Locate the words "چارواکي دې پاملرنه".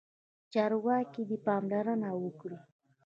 0.53-2.09